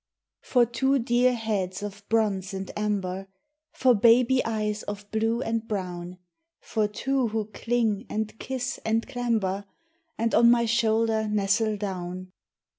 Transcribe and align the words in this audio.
FOR 0.41 0.65
two 0.65 0.97
dear 0.97 1.35
heads 1.35 1.83
of 1.83 2.03
bronze 2.09 2.55
and 2.55 2.71
amber, 2.75 3.27
For 3.71 3.93
baby 3.93 4.43
eyes 4.43 4.81
of 4.81 5.05
blue 5.11 5.43
and 5.43 5.67
brown, 5.67 6.17
For 6.59 6.87
two 6.87 7.27
who 7.27 7.45
cling, 7.53 8.07
and 8.09 8.39
kiss, 8.39 8.79
and 8.83 9.07
clamber, 9.07 9.63
And 10.17 10.33
on 10.33 10.49
my 10.49 10.65
shoulder 10.65 11.27
nestle 11.27 11.77
down. 11.77 12.31